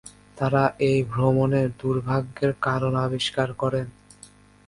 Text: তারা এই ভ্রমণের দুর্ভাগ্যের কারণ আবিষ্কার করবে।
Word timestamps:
তারা 0.37 0.63
এই 0.87 0.99
ভ্রমণের 1.11 1.67
দুর্ভাগ্যের 1.79 2.51
কারণ 2.65 2.93
আবিষ্কার 3.05 3.49
করবে। 3.53 3.81